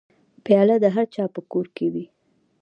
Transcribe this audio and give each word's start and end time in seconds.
پیاله 0.43 0.75
د 0.83 0.85
هرچا 0.95 1.23
په 1.35 1.41
کور 1.51 1.65
کې 1.75 1.87
وي. 1.93 2.05